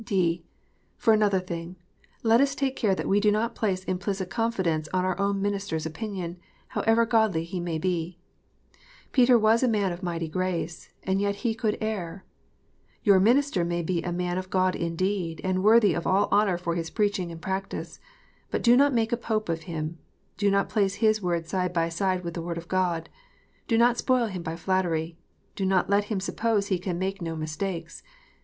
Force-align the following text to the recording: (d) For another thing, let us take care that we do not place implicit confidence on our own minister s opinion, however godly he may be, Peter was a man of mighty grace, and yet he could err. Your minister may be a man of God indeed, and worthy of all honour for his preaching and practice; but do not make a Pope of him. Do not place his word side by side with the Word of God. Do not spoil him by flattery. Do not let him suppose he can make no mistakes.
(d) 0.03 0.43
For 0.97 1.13
another 1.13 1.39
thing, 1.39 1.75
let 2.23 2.41
us 2.41 2.55
take 2.55 2.75
care 2.75 2.95
that 2.95 3.07
we 3.07 3.19
do 3.19 3.29
not 3.31 3.53
place 3.53 3.83
implicit 3.83 4.31
confidence 4.31 4.89
on 4.91 5.05
our 5.05 5.15
own 5.19 5.43
minister 5.43 5.75
s 5.75 5.85
opinion, 5.85 6.37
however 6.69 7.05
godly 7.05 7.43
he 7.43 7.59
may 7.59 7.77
be, 7.77 8.17
Peter 9.11 9.37
was 9.37 9.61
a 9.61 9.67
man 9.67 9.91
of 9.91 10.01
mighty 10.01 10.27
grace, 10.27 10.89
and 11.03 11.21
yet 11.21 11.35
he 11.45 11.53
could 11.53 11.77
err. 11.81 12.25
Your 13.03 13.19
minister 13.19 13.63
may 13.63 13.83
be 13.83 14.01
a 14.01 14.11
man 14.11 14.39
of 14.39 14.49
God 14.49 14.75
indeed, 14.75 15.39
and 15.43 15.63
worthy 15.63 15.93
of 15.93 16.07
all 16.07 16.27
honour 16.31 16.57
for 16.57 16.73
his 16.73 16.89
preaching 16.89 17.31
and 17.31 17.39
practice; 17.39 17.99
but 18.49 18.63
do 18.63 18.75
not 18.75 18.95
make 18.95 19.11
a 19.11 19.17
Pope 19.17 19.49
of 19.49 19.69
him. 19.69 19.99
Do 20.35 20.49
not 20.49 20.67
place 20.67 20.95
his 20.95 21.21
word 21.21 21.45
side 21.47 21.73
by 21.73 21.89
side 21.89 22.23
with 22.23 22.33
the 22.33 22.41
Word 22.41 22.57
of 22.57 22.67
God. 22.67 23.07
Do 23.67 23.77
not 23.77 23.99
spoil 23.99 24.25
him 24.25 24.41
by 24.41 24.55
flattery. 24.55 25.19
Do 25.55 25.63
not 25.63 25.91
let 25.91 26.05
him 26.05 26.19
suppose 26.19 26.69
he 26.69 26.79
can 26.79 26.97
make 26.97 27.21
no 27.21 27.35
mistakes. 27.35 28.01